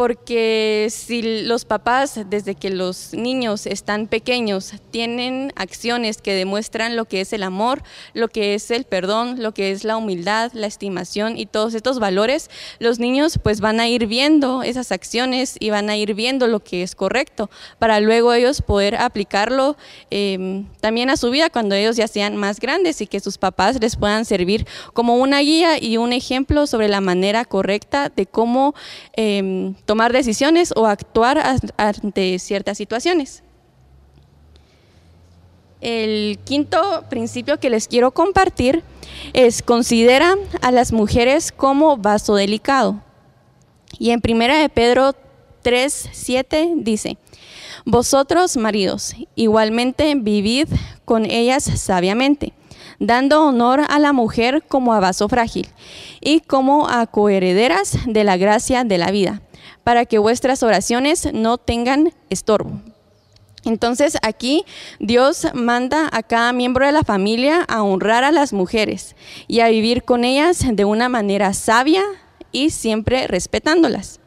porque 0.01 0.87
si 0.89 1.43
los 1.43 1.63
papás 1.63 2.19
desde 2.27 2.55
que 2.55 2.71
los 2.71 3.13
niños 3.13 3.67
están 3.67 4.07
pequeños 4.07 4.73
tienen 4.89 5.53
acciones 5.55 6.23
que 6.23 6.33
demuestran 6.33 6.95
lo 6.95 7.05
que 7.05 7.21
es 7.21 7.33
el 7.33 7.43
amor, 7.43 7.83
lo 8.15 8.27
que 8.27 8.55
es 8.55 8.71
el 8.71 8.85
perdón, 8.85 9.43
lo 9.43 9.53
que 9.53 9.69
es 9.69 9.83
la 9.83 9.97
humildad, 9.97 10.53
la 10.53 10.65
estimación 10.65 11.37
y 11.37 11.45
todos 11.45 11.75
estos 11.75 11.99
valores, 11.99 12.49
los 12.79 12.97
niños 12.97 13.39
pues 13.43 13.61
van 13.61 13.79
a 13.79 13.87
ir 13.87 14.07
viendo 14.07 14.63
esas 14.63 14.91
acciones 14.91 15.55
y 15.59 15.69
van 15.69 15.87
a 15.91 15.95
ir 15.95 16.15
viendo 16.15 16.47
lo 16.47 16.61
que 16.61 16.81
es 16.81 16.95
correcto 16.95 17.51
para 17.77 17.99
luego 17.99 18.33
ellos 18.33 18.63
poder 18.63 18.95
aplicarlo 18.95 19.77
em, 20.09 20.65
también 20.79 21.11
a 21.11 21.15
su 21.15 21.29
vida 21.29 21.51
cuando 21.51 21.75
ellos 21.75 21.95
ya 21.95 22.07
sean 22.07 22.37
más 22.37 22.59
grandes 22.59 23.01
y 23.01 23.05
que 23.05 23.19
sus 23.19 23.37
papás 23.37 23.79
les 23.79 23.97
puedan 23.97 24.25
servir 24.25 24.65
como 24.93 25.17
una 25.17 25.41
guía 25.41 25.77
y 25.79 25.97
un 25.97 26.11
ejemplo 26.11 26.65
sobre 26.65 26.87
la 26.87 27.01
manera 27.01 27.45
correcta 27.45 28.09
de 28.09 28.25
cómo 28.25 28.73
eh, 29.15 29.75
tomar 29.91 30.13
decisiones 30.13 30.71
o 30.77 30.87
actuar 30.87 31.37
ante 31.75 32.39
ciertas 32.39 32.77
situaciones. 32.77 33.43
El 35.81 36.39
quinto 36.45 37.03
principio 37.09 37.59
que 37.59 37.69
les 37.69 37.89
quiero 37.89 38.11
compartir 38.11 38.83
es 39.33 39.61
considera 39.61 40.37
a 40.61 40.71
las 40.71 40.93
mujeres 40.93 41.51
como 41.51 41.97
vaso 41.97 42.35
delicado. 42.35 43.01
Y 43.99 44.11
en 44.11 44.21
primera 44.21 44.59
de 44.59 44.69
Pedro 44.69 45.13
3, 45.61 46.11
7 46.13 46.71
dice, 46.77 47.17
Vosotros, 47.83 48.55
maridos, 48.55 49.13
igualmente 49.35 50.15
vivid 50.15 50.69
con 51.03 51.25
ellas 51.25 51.65
sabiamente, 51.65 52.53
dando 52.97 53.45
honor 53.45 53.81
a 53.89 53.99
la 53.99 54.13
mujer 54.13 54.63
como 54.69 54.93
a 54.93 55.01
vaso 55.01 55.27
frágil 55.27 55.67
y 56.21 56.39
como 56.39 56.87
a 56.87 57.07
coherederas 57.07 57.97
de 58.05 58.23
la 58.23 58.37
gracia 58.37 58.85
de 58.85 58.97
la 58.97 59.11
vida 59.11 59.41
para 59.83 60.05
que 60.05 60.19
vuestras 60.19 60.63
oraciones 60.63 61.31
no 61.33 61.57
tengan 61.57 62.13
estorbo. 62.29 62.81
Entonces 63.63 64.17
aquí 64.23 64.65
Dios 64.99 65.47
manda 65.53 66.09
a 66.11 66.23
cada 66.23 66.51
miembro 66.51 66.85
de 66.85 66.91
la 66.91 67.03
familia 67.03 67.61
a 67.67 67.83
honrar 67.83 68.23
a 68.23 68.31
las 68.31 68.53
mujeres 68.53 69.15
y 69.47 69.59
a 69.59 69.69
vivir 69.69 70.03
con 70.03 70.23
ellas 70.23 70.63
de 70.71 70.85
una 70.85 71.09
manera 71.09 71.53
sabia 71.53 72.03
y 72.51 72.71
siempre 72.71 73.27
respetándolas. 73.27 74.19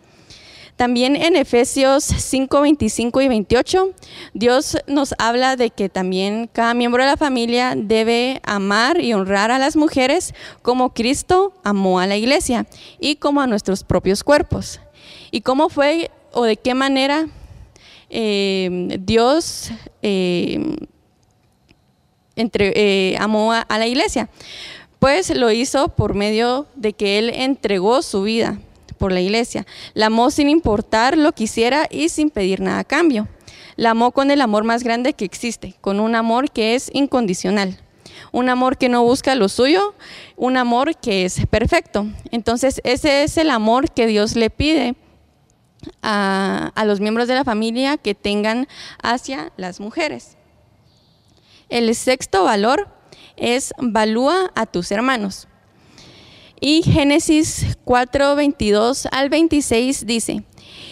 También 0.76 1.14
en 1.14 1.36
Efesios 1.36 2.02
5, 2.02 2.60
25 2.60 3.20
y 3.20 3.28
28, 3.28 3.90
Dios 4.34 4.76
nos 4.88 5.14
habla 5.18 5.54
de 5.54 5.70
que 5.70 5.88
también 5.88 6.50
cada 6.52 6.74
miembro 6.74 7.02
de 7.02 7.10
la 7.10 7.16
familia 7.16 7.74
debe 7.76 8.40
amar 8.44 9.00
y 9.00 9.14
honrar 9.14 9.52
a 9.52 9.60
las 9.60 9.76
mujeres 9.76 10.34
como 10.62 10.92
Cristo 10.92 11.52
amó 11.62 12.00
a 12.00 12.08
la 12.08 12.16
iglesia 12.16 12.66
y 12.98 13.16
como 13.16 13.40
a 13.40 13.46
nuestros 13.46 13.84
propios 13.84 14.24
cuerpos 14.24 14.80
y 15.30 15.40
cómo 15.40 15.68
fue 15.68 16.10
o 16.32 16.44
de 16.44 16.56
qué 16.56 16.74
manera 16.74 17.26
eh, 18.10 18.98
Dios 19.00 19.70
eh, 20.02 20.76
eh, 22.36 23.16
amó 23.18 23.52
a, 23.52 23.60
a 23.60 23.78
la 23.78 23.86
iglesia. 23.86 24.28
Pues 24.98 25.30
lo 25.30 25.50
hizo 25.50 25.88
por 25.88 26.14
medio 26.14 26.66
de 26.74 26.92
que 26.92 27.18
Él 27.18 27.30
entregó 27.30 28.02
su 28.02 28.22
vida 28.22 28.58
por 28.98 29.12
la 29.12 29.20
iglesia. 29.20 29.66
La 29.92 30.06
amó 30.06 30.30
sin 30.30 30.48
importar 30.48 31.18
lo 31.18 31.32
que 31.32 31.44
hiciera 31.44 31.86
y 31.90 32.08
sin 32.08 32.30
pedir 32.30 32.60
nada 32.60 32.80
a 32.80 32.84
cambio. 32.84 33.28
La 33.76 33.90
amó 33.90 34.12
con 34.12 34.30
el 34.30 34.40
amor 34.40 34.64
más 34.64 34.82
grande 34.82 35.12
que 35.12 35.24
existe, 35.24 35.74
con 35.80 36.00
un 36.00 36.14
amor 36.14 36.50
que 36.50 36.74
es 36.74 36.90
incondicional 36.94 37.83
un 38.34 38.48
amor 38.48 38.78
que 38.78 38.88
no 38.88 39.04
busca 39.04 39.36
lo 39.36 39.48
suyo, 39.48 39.94
un 40.36 40.56
amor 40.56 40.96
que 40.96 41.24
es 41.24 41.46
perfecto. 41.46 42.04
Entonces 42.32 42.80
ese 42.82 43.22
es 43.22 43.38
el 43.38 43.48
amor 43.48 43.92
que 43.92 44.08
Dios 44.08 44.34
le 44.34 44.50
pide 44.50 44.96
a, 46.02 46.72
los 46.84 46.98
miembros 46.98 47.28
de 47.28 47.36
la 47.36 47.44
familia 47.44 47.96
que 47.96 48.16
tengan 48.16 48.66
hacia 49.00 49.52
las 49.56 49.78
mujeres. 49.78 50.36
El 51.68 51.94
sexto 51.94 52.42
valor 52.42 52.88
es 53.36 53.72
valúa 53.78 54.50
a 54.56 54.66
tus 54.66 54.90
hermanos. 54.90 55.46
Y 56.60 56.82
Génesis 56.82 57.76
4, 57.84 58.34
22 58.34 59.06
al 59.12 59.28
26 59.28 60.06
dice, 60.06 60.42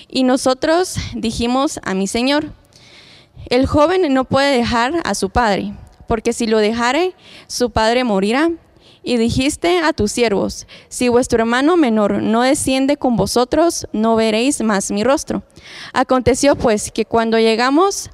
y 0.08 0.22
nosotros 0.22 0.94
dijimos 1.16 1.80
a 1.82 1.94
mi 1.94 2.06
Señor, 2.06 2.52
el 3.46 3.66
joven 3.66 4.14
no 4.14 4.26
puede 4.26 4.56
dejar 4.56 5.00
a 5.02 5.16
su 5.16 5.30
padre, 5.30 5.74
porque 6.06 6.32
si 6.32 6.46
lo 6.46 6.58
dejare, 6.58 7.14
su 7.46 7.70
padre 7.70 8.04
morirá. 8.04 8.50
Y 9.04 9.16
dijiste 9.16 9.78
a 9.80 9.92
tus 9.92 10.12
siervos, 10.12 10.68
si 10.88 11.08
vuestro 11.08 11.40
hermano 11.40 11.76
menor 11.76 12.22
no 12.22 12.42
desciende 12.42 12.96
con 12.96 13.16
vosotros, 13.16 13.88
no 13.92 14.14
veréis 14.14 14.62
más 14.62 14.92
mi 14.92 15.02
rostro. 15.02 15.42
Aconteció 15.92 16.54
pues 16.54 16.92
que 16.92 17.04
cuando 17.04 17.36
llegamos 17.38 18.10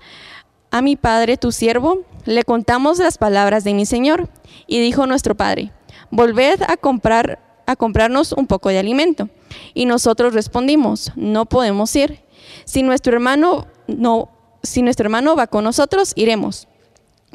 a 0.70 0.80
mi 0.80 0.96
padre, 0.96 1.36
tu 1.36 1.52
siervo, 1.52 2.04
le 2.24 2.42
contamos 2.42 2.98
las 2.98 3.18
palabras 3.18 3.64
de 3.64 3.74
mi 3.74 3.84
señor, 3.84 4.30
y 4.66 4.80
dijo 4.80 5.06
nuestro 5.06 5.34
padre, 5.34 5.72
volved 6.10 6.62
a 6.66 6.76
comprar 6.76 7.38
a 7.66 7.76
comprarnos 7.76 8.32
un 8.32 8.46
poco 8.46 8.70
de 8.70 8.78
alimento. 8.78 9.28
Y 9.74 9.84
nosotros 9.84 10.32
respondimos, 10.32 11.12
no 11.16 11.44
podemos 11.44 11.94
ir. 11.96 12.22
Si 12.64 12.82
nuestro 12.82 13.12
hermano 13.12 13.66
no 13.86 14.30
si 14.62 14.82
nuestro 14.82 15.06
hermano 15.06 15.36
va 15.36 15.46
con 15.46 15.64
nosotros, 15.64 16.12
iremos. 16.16 16.67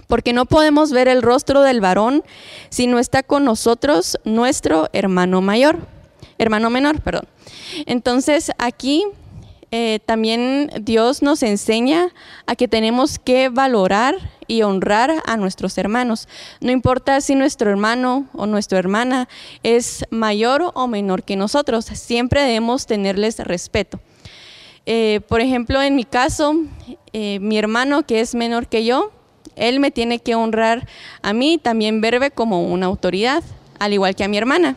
Porque 0.08 0.34
no 0.34 0.46
podemos 0.46 0.92
ver 0.92 1.08
el 1.08 1.22
rostro 1.22 1.62
del 1.62 1.82
varón 1.82 2.24
si 2.70 2.88
no 2.88 3.00
está 3.00 3.24
con 3.24 3.46
nosotros 3.46 4.18
nuestro 4.24 4.90
hermano 4.94 5.42
mayor, 5.42 5.88
hermano 6.38 6.70
menor, 6.70 7.02
perdón. 7.02 7.28
Entonces 7.86 8.52
aquí 8.58 9.06
eh, 9.76 10.00
también 10.06 10.70
Dios 10.82 11.24
nos 11.24 11.42
enseña 11.42 12.14
a 12.46 12.56
que 12.56 12.68
tenemos 12.68 13.18
que 13.18 13.50
valorar 13.50 14.16
y 14.46 14.62
honrar 14.62 15.12
a 15.26 15.36
nuestros 15.36 15.80
hermanos. 15.80 16.28
No 16.62 16.72
importa 16.72 17.20
si 17.22 17.34
nuestro 17.34 17.72
hermano 17.72 18.28
o 18.34 18.46
nuestra 18.46 18.78
hermana 18.78 19.28
es 19.64 20.06
mayor 20.12 20.72
o 20.76 20.86
menor 20.86 21.24
que 21.24 21.36
nosotros, 21.36 21.86
siempre 21.86 22.44
debemos 22.44 22.86
tenerles 22.86 23.40
respeto. 23.40 24.00
Eh, 24.86 25.22
por 25.28 25.42
ejemplo, 25.42 25.82
en 25.82 25.96
mi 25.96 26.04
caso, 26.04 26.54
eh, 27.12 27.40
mi 27.40 27.58
hermano 27.58 28.06
que 28.06 28.20
es 28.20 28.36
menor 28.36 28.68
que 28.68 28.86
yo, 28.86 29.12
él 29.55 29.79
me 29.79 29.91
tiene 29.91 30.19
que 30.19 30.36
honrar 30.36 30.88
a 31.22 31.33
mí, 31.33 31.57
también 31.57 32.01
verme 32.01 32.31
como 32.31 32.63
una 32.63 32.86
autoridad, 32.88 33.43
al 33.79 33.93
igual 33.93 34.15
que 34.15 34.24
a 34.24 34.27
mi 34.27 34.38
hermana. 34.38 34.75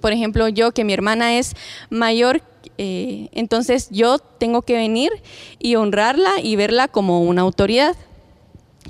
Por 0.00 0.12
ejemplo, 0.12 0.48
yo 0.48 0.72
que 0.72 0.84
mi 0.84 0.92
hermana 0.92 1.38
es 1.38 1.54
mayor, 1.90 2.42
eh, 2.76 3.28
entonces 3.32 3.88
yo 3.90 4.18
tengo 4.18 4.62
que 4.62 4.74
venir 4.74 5.10
y 5.58 5.76
honrarla 5.76 6.40
y 6.42 6.56
verla 6.56 6.88
como 6.88 7.22
una 7.22 7.42
autoridad. 7.42 7.96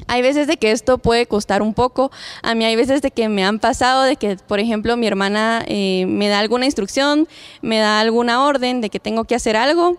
Hay 0.07 0.23
veces 0.23 0.47
de 0.47 0.57
que 0.57 0.71
esto 0.71 0.99
puede 0.99 1.27
costar 1.27 1.61
un 1.63 1.75
poco. 1.75 2.11
A 2.43 2.55
mí 2.55 2.65
hay 2.65 2.77
veces 2.77 3.03
de 3.03 3.11
que 3.11 3.29
me 3.29 3.45
han 3.45 3.59
pasado 3.59 4.05
de 4.05 4.17
que, 4.17 4.37
por 4.37 4.61
ejemplo, 4.61 4.97
mi 4.97 5.07
hermana 5.07 5.65
eh, 5.67 6.07
me 6.07 6.29
da 6.29 6.39
alguna 6.39 6.67
instrucción, 6.67 7.29
me 7.63 7.79
da 7.79 8.01
alguna 8.01 8.45
orden 8.45 8.81
de 8.81 8.91
que 8.91 9.01
tengo 9.01 9.25
que 9.25 9.35
hacer 9.35 9.57
algo 9.57 9.99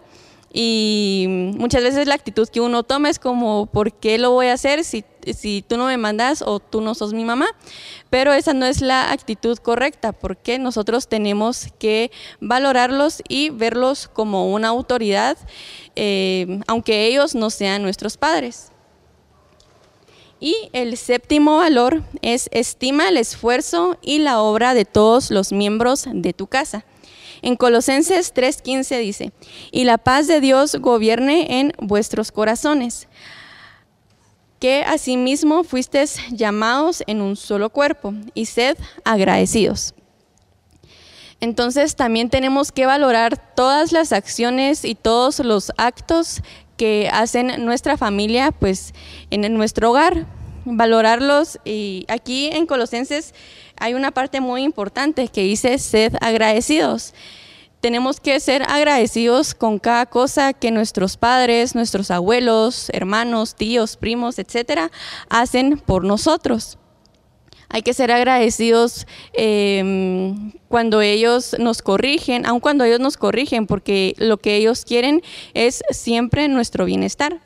y 0.51 1.25
muchas 1.27 1.84
veces 1.84 2.08
la 2.08 2.15
actitud 2.15 2.48
que 2.50 2.60
uno 2.60 2.84
toma 2.84 3.10
es 3.10 3.20
como, 3.20 3.68
¿por 3.68 3.94
qué 3.94 4.18
lo 4.18 4.32
voy 4.32 4.48
a 4.48 4.53
hacer 4.53 4.84
si, 4.84 5.06
si 5.38 5.63
tú 5.68 5.77
no 5.77 5.86
me 5.86 5.98
mandas 5.98 6.41
o 6.41 6.60
tú 6.60 6.82
no 6.82 6.96
sos 6.96 7.13
mi 7.13 7.24
mamá? 7.24 7.48
Pero 8.10 8.34
esa 8.34 8.53
no 8.53 8.65
es 8.65 8.82
la 8.82 9.12
actitud 9.12 9.58
correcta, 9.60 10.12
porque 10.12 10.58
nosotros 10.58 11.08
tenemos 11.08 11.68
que 11.77 12.10
valorarlos 12.39 13.22
y 13.27 13.51
verlos 13.51 14.08
como 14.08 14.51
una 14.51 14.70
autoridad, 14.70 15.38
eh, 15.96 16.60
aunque 16.65 17.06
ellos 17.06 17.36
no 17.36 17.51
sean 17.51 17.84
nuestros 17.84 18.18
padres. 18.18 18.72
Y 20.39 20.56
el 20.74 20.98
séptimo 20.98 21.58
valor 21.58 22.01
es 22.22 22.50
estima 22.51 23.10
el 23.10 23.18
esfuerzo 23.18 23.98
y 24.01 24.20
la 24.20 24.41
obra 24.41 24.74
de 24.74 24.86
todos 24.86 25.29
los 25.32 25.51
miembros 25.51 26.06
de 26.12 26.34
tu 26.34 26.48
casa. 26.48 26.86
En 27.41 27.55
Colosenses 27.55 28.34
3:15 28.34 29.00
dice, 29.00 29.31
y 29.72 29.84
la 29.84 29.98
paz 29.98 30.27
de 30.27 30.41
Dios 30.41 30.75
gobierne 30.75 31.60
en 31.60 31.74
vuestros 31.79 32.31
corazones, 32.31 33.08
que 34.60 34.84
asimismo 34.84 35.63
fuisteis 35.63 36.17
llamados 36.31 37.03
en 37.08 37.22
un 37.22 37.36
solo 37.36 37.69
cuerpo, 37.69 38.13
y 38.34 38.46
sed 38.46 38.77
agradecidos. 39.05 39.93
Entonces 41.41 41.96
también 41.96 42.29
tenemos 42.29 42.72
que 42.72 42.86
valorar 42.86 43.38
todas 43.55 43.93
las 43.93 44.12
acciones 44.12 44.84
y 44.84 44.96
todos 44.96 45.39
los 45.39 45.72
actos 45.77 46.41
que 46.75 47.10
hacen 47.12 47.65
nuestra 47.65 47.98
familia 47.98 48.51
pues 48.51 48.93
en 49.31 49.53
nuestro 49.53 49.91
hogar, 49.91 50.25
valorarlos 50.66 51.60
y 51.66 52.06
aquí 52.08 52.48
en 52.48 52.66
Colosenses 52.66 53.34
hay 53.78 53.94
una 53.94 54.12
parte 54.12 54.42
muy 54.42 54.63
importante 54.63 55.28
que 55.28 55.42
dice 55.42 55.78
sed 55.78 56.13
agradecidos. 56.22 57.13
Tenemos 57.82 58.20
que 58.20 58.38
ser 58.42 58.63
agradecidos 58.63 59.56
con 59.56 59.80
cada 59.80 60.06
cosa 60.06 60.51
que 60.51 60.70
nuestros 60.70 61.16
padres, 61.16 61.75
nuestros 61.75 62.12
abuelos, 62.12 62.89
hermanos, 62.91 63.56
tíos, 63.56 63.95
primos, 63.95 64.38
etcétera, 64.38 64.91
hacen 65.30 65.78
por 65.78 66.04
nosotros. 66.04 66.78
Hay 67.69 67.84
que 67.84 67.93
ser 67.93 68.12
agradecidos 68.12 69.08
em, 69.32 70.52
cuando 70.67 71.02
ellos 71.02 71.56
nos 71.58 71.82
corrigen, 71.82 72.45
aun 72.45 72.60
cuando 72.60 72.84
ellos 72.84 73.00
nos 73.00 73.15
corrigen, 73.15 73.65
porque 73.65 74.15
lo 74.17 74.38
que 74.38 74.56
ellos 74.56 74.84
quieren 74.84 75.22
es 75.54 75.84
siempre 75.91 76.48
nuestro 76.50 76.84
bienestar. 76.84 77.39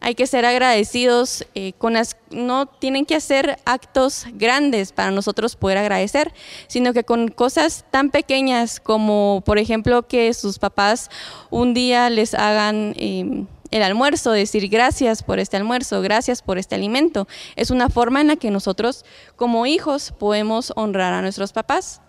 Hay 0.00 0.14
que 0.14 0.26
ser 0.26 0.44
agradecidos, 0.46 1.46
eh, 1.54 1.72
con 1.78 1.94
no 2.30 2.66
tienen 2.66 3.06
que 3.06 3.16
hacer 3.16 3.58
actos 3.64 4.26
grandes 4.32 4.92
para 4.92 5.10
nosotros 5.10 5.56
poder 5.56 5.78
agradecer, 5.78 6.32
sino 6.66 6.92
que 6.92 7.04
con 7.04 7.28
cosas 7.28 7.84
tan 7.90 8.10
pequeñas 8.10 8.80
como, 8.80 9.42
por 9.44 9.58
ejemplo, 9.58 10.06
que 10.06 10.32
sus 10.34 10.58
papás 10.58 11.10
un 11.50 11.74
día 11.74 12.10
les 12.10 12.34
hagan... 12.34 12.94
Em, 12.96 13.46
el 13.70 13.82
almuerzo, 13.82 14.30
decir 14.30 14.68
gracias 14.68 15.22
por 15.22 15.38
este 15.38 15.58
almuerzo, 15.58 16.00
gracias 16.00 16.40
por 16.40 16.56
este 16.56 16.74
alimento. 16.74 17.28
Es 17.54 17.70
una 17.70 17.90
forma 17.90 18.22
en 18.22 18.28
la 18.28 18.36
que 18.36 18.50
nosotros 18.50 19.04
como 19.36 19.66
hijos 19.66 20.14
podemos 20.18 20.72
honrar 20.74 21.12
a 21.12 21.20
nuestros 21.20 21.52
papás. 21.52 22.00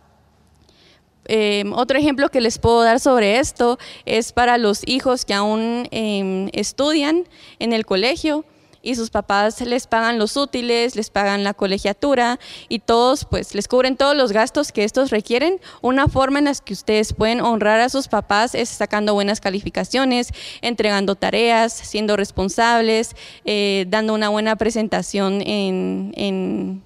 Em, 1.26 1.74
otro 1.74 1.98
ejemplo 1.98 2.30
que 2.30 2.42
les 2.42 2.58
puedo 2.58 2.82
dar 2.82 3.00
sobre 3.00 3.40
esto 3.40 3.78
es 4.06 4.32
para 4.32 4.58
los 4.58 4.82
hijos 4.88 5.26
que 5.26 5.34
aún 5.34 5.88
em, 5.92 6.50
estudian 6.54 7.28
en 7.60 7.74
el 7.74 7.86
colegio 7.86 8.46
y 8.82 8.96
sus 8.96 9.10
papás 9.10 9.60
les 9.62 9.88
pagan 9.88 10.18
los 10.18 10.38
útiles, 10.38 10.96
les 10.96 11.10
pagan 11.10 11.44
la 11.44 11.54
colegiatura 11.54 12.40
y 12.70 12.80
todos, 12.80 13.26
pues 13.26 13.54
les 13.54 13.68
cubren 13.68 13.98
todos 13.98 14.16
los 14.16 14.32
gastos 14.32 14.72
que 14.72 14.84
estos 14.84 15.10
requieren. 15.10 15.60
Una 15.82 16.08
forma 16.08 16.40
en 16.40 16.46
la 16.46 16.54
que 16.54 16.74
ustedes 16.74 17.14
pueden 17.14 17.42
honrar 17.42 17.80
a 17.82 17.90
sus 17.90 18.08
papás 18.08 18.56
es 18.56 18.70
sacando 18.70 19.14
buenas 19.14 19.42
calificaciones, 19.42 20.30
entregando 20.62 21.16
tareas, 21.16 21.74
siendo 21.74 22.16
responsables, 22.16 23.16
eh, 23.46 23.86
dando 23.90 24.14
una 24.14 24.30
buena 24.30 24.56
presentación 24.56 25.42
en, 25.42 26.84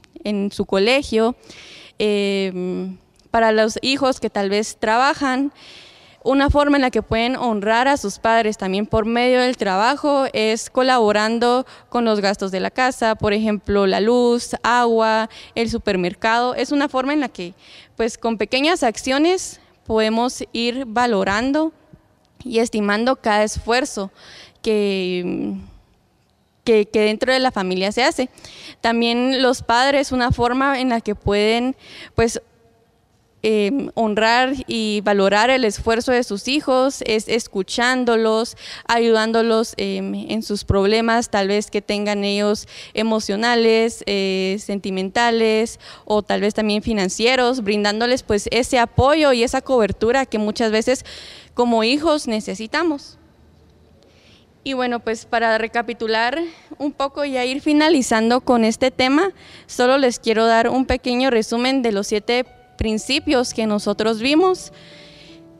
su 0.51 0.65
colegio. 0.65 1.35
Em, 1.99 2.97
para 3.33 3.51
los 3.51 3.79
hijos 3.81 4.19
que 4.19 4.29
tal 4.29 4.51
vez 4.51 4.77
trabajan, 4.79 5.51
una 6.23 6.51
forma 6.51 6.77
en 6.77 6.83
la 6.83 6.91
que 6.91 7.01
pueden 7.01 7.35
honrar 7.35 7.87
a 7.87 7.97
sus 7.97 8.19
padres 8.19 8.59
también 8.59 8.85
por 8.85 9.07
medio 9.07 9.41
del 9.41 9.57
trabajo 9.57 10.27
es 10.33 10.69
colaborando 10.69 11.65
con 11.89 12.05
los 12.05 12.19
gastos 12.19 12.51
de 12.51 12.59
la 12.59 12.69
casa, 12.69 13.15
por 13.15 13.33
ejemplo, 13.33 13.87
la 13.87 14.01
luz, 14.01 14.55
agua, 14.61 15.31
el 15.55 15.67
supermercado. 15.71 16.53
Es 16.53 16.71
una 16.71 16.89
forma 16.89 17.11
en 17.11 17.21
la 17.21 17.27
que, 17.27 17.55
pues, 17.97 18.19
con 18.19 18.37
pequeñas 18.37 18.83
acciones 18.83 19.59
podemos 19.87 20.43
ir 20.53 20.85
valorando 20.85 21.73
y 22.43 22.59
estimando 22.59 23.15
cada 23.15 23.43
esfuerzo 23.43 24.11
que, 24.61 25.55
que, 26.63 26.85
que, 26.85 26.99
dentro 26.99 27.33
de 27.33 27.39
la 27.39 27.51
familia 27.51 27.91
se 27.91 28.03
hace. 28.03 28.29
También 28.79 29.41
los 29.41 29.63
padres, 29.63 30.11
una 30.11 30.31
forma 30.31 30.79
en 30.79 30.89
la 30.89 31.01
que 31.01 31.15
pueden 31.15 31.75
pues 32.13 32.39
Em, 33.45 33.89
honrar 33.95 34.53
y 34.67 35.01
valorar 35.01 35.49
el 35.49 35.65
esfuerzo 35.65 36.13
de 36.13 36.23
sus 36.23 36.47
hijos, 36.47 37.03
es 37.05 37.27
escuchándolos, 37.27 38.55
ayudándolos 38.87 39.73
em, 39.75 40.15
en 40.29 40.41
sus 40.43 40.63
problemas, 40.63 41.29
tal 41.29 41.49
vez 41.49 41.69
que 41.69 41.81
tengan 41.81 42.23
ellos 42.23 42.69
emocionales, 42.93 44.01
eh, 44.05 44.55
sentimentales 44.61 45.81
o 46.05 46.21
tal 46.21 46.39
vez 46.39 46.53
también 46.53 46.81
financieros, 46.83 47.65
brindándoles 47.65 48.23
pues 48.23 48.47
ese 48.49 48.79
apoyo 48.79 49.33
y 49.33 49.43
esa 49.43 49.59
cobertura 49.59 50.25
que 50.25 50.37
muchas 50.37 50.71
veces 50.71 51.03
como 51.53 51.83
hijos 51.83 52.29
necesitamos. 52.29 53.17
Y 54.63 54.71
bueno, 54.71 55.01
pues 55.01 55.25
para 55.25 55.57
recapitular 55.57 56.39
un 56.77 56.93
poco 56.93 57.25
y 57.25 57.35
a 57.35 57.43
ir 57.43 57.59
finalizando 57.59 58.39
con 58.39 58.63
este 58.63 58.89
tema, 58.89 59.33
solo 59.67 59.97
les 59.97 60.19
quiero 60.19 60.45
dar 60.45 60.69
un 60.69 60.85
pequeño 60.85 61.29
resumen 61.29 61.81
de 61.81 61.91
los 61.91 62.07
siete 62.07 62.45
principios 62.83 63.53
que 63.53 63.65
nosotros 63.65 64.19
vimos. 64.19 64.73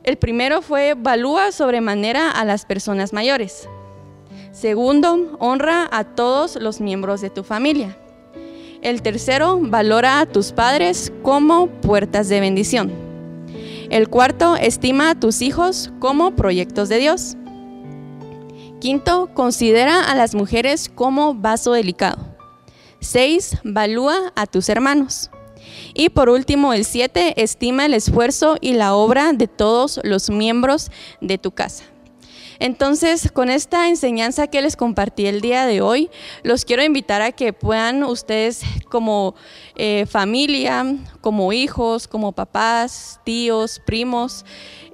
El 0.02 0.18
primero 0.18 0.60
fue 0.60 0.90
evalúa 0.90 1.52
sobremanera 1.52 2.30
a 2.30 2.44
las 2.44 2.66
personas 2.66 3.14
mayores. 3.14 3.66
Segundo, 4.52 5.34
honra 5.40 5.88
a 5.90 6.04
todos 6.04 6.56
los 6.56 6.82
miembros 6.82 7.22
de 7.22 7.30
tu 7.30 7.42
familia. 7.42 7.96
El 8.82 9.00
tercero, 9.00 9.58
valora 9.58 10.20
a 10.20 10.26
tus 10.26 10.52
padres 10.52 11.10
como 11.22 11.68
puertas 11.68 12.28
de 12.28 12.40
bendición. 12.40 12.92
El 13.88 14.10
cuarto, 14.10 14.56
estima 14.56 15.08
a 15.08 15.14
tus 15.14 15.40
hijos 15.40 15.92
como 16.00 16.36
proyectos 16.36 16.90
de 16.90 16.98
Dios. 16.98 17.38
Quinto, 18.82 19.30
considera 19.32 20.04
a 20.04 20.14
las 20.14 20.34
mujeres 20.34 20.90
como 20.94 21.34
vaso 21.34 21.72
delicado. 21.72 22.18
Seis, 23.00 23.56
valúa 23.64 24.30
a 24.36 24.46
tus 24.46 24.68
hermanos. 24.68 25.30
Y 25.94 26.08
por 26.08 26.28
último, 26.28 26.72
el 26.72 26.84
7, 26.84 27.42
estima 27.42 27.86
el 27.86 27.94
esfuerzo 27.94 28.56
y 28.60 28.74
la 28.74 28.94
obra 28.94 29.32
de 29.32 29.48
todos 29.48 30.00
los 30.02 30.30
miembros 30.30 30.90
de 31.20 31.38
tu 31.38 31.52
casa. 31.52 31.84
Entonces, 32.58 33.30
con 33.32 33.50
esta 33.50 33.88
enseñanza 33.88 34.46
que 34.46 34.62
les 34.62 34.76
compartí 34.76 35.26
el 35.26 35.40
día 35.40 35.66
de 35.66 35.80
hoy, 35.80 36.10
los 36.42 36.64
quiero 36.64 36.82
invitar 36.82 37.22
a 37.22 37.32
que 37.32 37.52
puedan 37.52 38.04
ustedes 38.04 38.62
como 38.88 39.34
eh, 39.76 40.06
familia, 40.08 40.96
como 41.20 41.52
hijos, 41.52 42.06
como 42.06 42.32
papás, 42.32 43.20
tíos, 43.24 43.80
primos, 43.84 44.44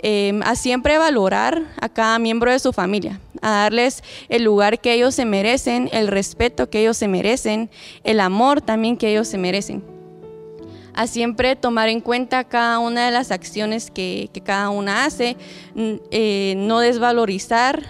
em, 0.02 0.42
a 0.42 0.54
siempre 0.54 0.98
valorar 0.98 1.62
a 1.80 1.88
cada 1.88 2.18
miembro 2.18 2.50
de 2.50 2.58
su 2.58 2.72
familia, 2.72 3.20
a 3.42 3.50
darles 3.50 4.02
el 4.28 4.44
lugar 4.44 4.80
que 4.80 4.94
ellos 4.94 5.14
se 5.14 5.24
merecen, 5.24 5.88
el 5.92 6.08
respeto 6.08 6.70
que 6.70 6.80
ellos 6.80 6.96
se 6.96 7.08
merecen, 7.08 7.70
el 8.04 8.20
amor 8.20 8.62
también 8.62 8.96
que 8.96 9.10
ellos 9.10 9.28
se 9.28 9.38
merecen. 9.38 9.99
A 10.94 11.06
siempre 11.06 11.56
tomar 11.56 11.88
en 11.88 12.00
cuenta 12.00 12.44
cada 12.44 12.78
una 12.78 13.06
de 13.06 13.12
las 13.12 13.30
acciones 13.30 13.90
que, 13.90 14.30
cada 14.44 14.70
una 14.70 15.04
hace, 15.04 15.36
eh, 15.76 16.54
no 16.56 16.80
desvalorizar 16.80 17.84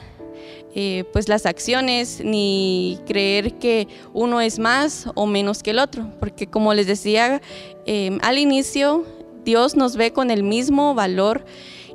eh, 0.72 1.04
pues 1.12 1.28
las 1.28 1.46
acciones 1.46 2.22
ni 2.24 3.00
creer 3.04 3.54
que 3.58 3.88
uno 4.12 4.40
es 4.40 4.60
más 4.60 5.08
o 5.16 5.26
menos 5.26 5.64
que 5.64 5.70
el 5.70 5.80
otro, 5.80 6.12
porque 6.20 6.46
como 6.46 6.74
les 6.74 6.86
decía 6.86 7.42
em, 7.86 8.20
al 8.22 8.38
inicio, 8.38 9.04
Dios 9.44 9.74
nos 9.74 9.96
ve 9.96 10.12
con 10.12 10.30
el 10.30 10.44
mismo 10.44 10.94
valor 10.94 11.44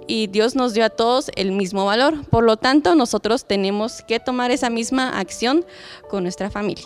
y 0.07 0.27
Dios 0.27 0.55
nos 0.55 0.73
dio 0.73 0.83
a 0.83 0.89
todos 0.89 1.31
el 1.35 1.53
mismo 1.53 1.85
valor. 1.85 2.25
Por 2.29 2.43
lo 2.43 2.57
tanto, 2.57 2.95
nosotros 2.95 3.45
tenemos 3.45 4.01
que 4.01 4.19
tomar 4.19 4.51
esa 4.51 4.69
misma 4.69 5.19
acción 5.19 5.65
con 6.09 6.23
nuestra 6.23 6.51
familia. 6.51 6.85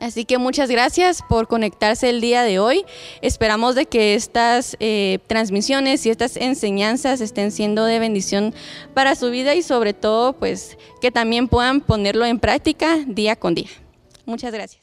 Así 0.00 0.24
que 0.24 0.38
muchas 0.38 0.70
gracias 0.70 1.22
por 1.28 1.46
conectarse 1.46 2.08
el 2.08 2.22
día 2.22 2.42
de 2.42 2.58
hoy. 2.58 2.84
Esperamos 3.20 3.74
de 3.74 3.84
que 3.84 4.14
estas 4.14 4.76
eh, 4.80 5.18
transmisiones 5.26 6.06
y 6.06 6.10
estas 6.10 6.38
enseñanzas 6.38 7.20
estén 7.20 7.52
siendo 7.52 7.84
de 7.84 7.98
bendición 7.98 8.54
para 8.94 9.14
su 9.14 9.30
vida 9.30 9.54
y 9.54 9.62
sobre 9.62 9.92
todo 9.92 10.32
pues 10.32 10.78
que 11.02 11.10
también 11.10 11.48
puedan 11.48 11.82
ponerlo 11.82 12.24
en 12.24 12.38
práctica 12.38 12.96
día 13.06 13.36
con 13.36 13.54
día. 13.54 13.68
Muchas 14.24 14.52
gracias. 14.52 14.80